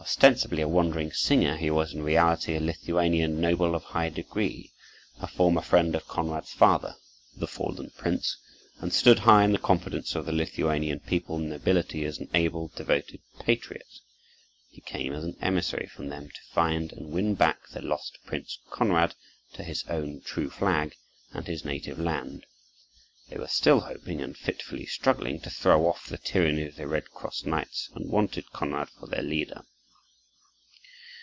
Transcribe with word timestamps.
Ostensibly 0.00 0.60
a 0.60 0.68
wandering 0.68 1.12
singer, 1.14 1.56
he 1.56 1.70
was 1.70 1.94
in 1.94 2.02
reality 2.02 2.54
a 2.54 2.60
Lithuanian 2.60 3.40
noble 3.40 3.74
of 3.74 3.84
high 3.84 4.10
degree, 4.10 4.70
a 5.18 5.26
former 5.26 5.62
friend 5.62 5.94
of 5.94 6.06
Konrad's 6.06 6.52
father, 6.52 6.96
the 7.34 7.46
fallen 7.46 7.90
prince, 7.96 8.36
and 8.80 8.92
stood 8.92 9.20
high 9.20 9.44
in 9.44 9.52
the 9.52 9.58
confidence 9.58 10.14
of 10.14 10.26
the 10.26 10.32
Lithuanian 10.32 11.00
people 11.00 11.36
and 11.36 11.48
nobility 11.48 12.04
as 12.04 12.18
an 12.18 12.28
able, 12.34 12.68
devoted 12.76 13.22
patriot. 13.40 13.88
He 14.68 14.82
came 14.82 15.14
as 15.14 15.24
an 15.24 15.36
emissary 15.40 15.86
from 15.86 16.08
them 16.08 16.28
to 16.28 16.52
find 16.52 16.92
and 16.92 17.10
win 17.10 17.34
back 17.34 17.66
their 17.70 17.80
lost 17.82 18.18
prince 18.26 18.58
Konrad 18.70 19.14
to 19.54 19.64
his 19.64 19.84
own 19.88 20.20
true 20.20 20.50
flag 20.50 20.96
and 21.32 21.46
his 21.46 21.64
native 21.64 21.98
land. 21.98 22.44
They 23.30 23.38
were 23.38 23.48
still 23.48 23.80
hoping 23.80 24.20
and 24.20 24.36
fitfully 24.36 24.84
struggling 24.84 25.40
to 25.40 25.50
throw 25.50 25.86
off 25.86 26.08
the 26.08 26.18
tyranny 26.18 26.66
of 26.66 26.76
the 26.76 26.86
Red 26.86 27.10
Cross 27.12 27.46
knights 27.46 27.88
and 27.94 28.10
wanted 28.10 28.50
Konrad 28.52 28.90
for 28.90 29.06
their 29.06 29.22
leader. 29.22 29.62